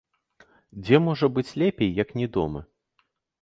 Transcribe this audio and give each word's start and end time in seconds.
Дзе 0.85 0.99
можа 1.07 1.29
быць 1.35 1.55
лепей, 1.63 1.93
як 2.03 2.09
не 2.21 2.27
дома? 2.39 2.65